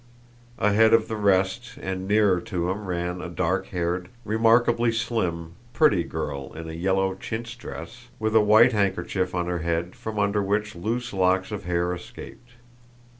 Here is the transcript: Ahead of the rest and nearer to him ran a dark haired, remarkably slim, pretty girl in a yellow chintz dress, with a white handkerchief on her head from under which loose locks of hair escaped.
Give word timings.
Ahead 0.57 0.95
of 0.95 1.07
the 1.07 1.15
rest 1.15 1.77
and 1.79 2.07
nearer 2.07 2.41
to 2.41 2.71
him 2.71 2.87
ran 2.87 3.21
a 3.21 3.29
dark 3.29 3.67
haired, 3.67 4.09
remarkably 4.25 4.91
slim, 4.91 5.51
pretty 5.73 6.03
girl 6.03 6.51
in 6.55 6.67
a 6.67 6.73
yellow 6.73 7.13
chintz 7.13 7.55
dress, 7.55 8.07
with 8.17 8.35
a 8.35 8.41
white 8.41 8.73
handkerchief 8.73 9.35
on 9.35 9.45
her 9.45 9.59
head 9.59 9.95
from 9.95 10.17
under 10.17 10.41
which 10.41 10.73
loose 10.73 11.13
locks 11.13 11.51
of 11.51 11.65
hair 11.65 11.93
escaped. 11.93 12.53